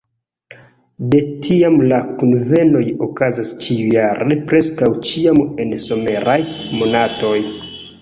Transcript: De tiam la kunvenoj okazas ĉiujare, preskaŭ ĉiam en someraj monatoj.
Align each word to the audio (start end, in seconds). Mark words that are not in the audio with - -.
De 1.15 1.19
tiam 1.47 1.77
la 1.91 1.99
kunvenoj 2.21 2.81
okazas 3.09 3.53
ĉiujare, 3.67 4.41
preskaŭ 4.51 4.93
ĉiam 5.13 5.47
en 5.67 5.79
someraj 5.89 6.41
monatoj. 6.83 7.41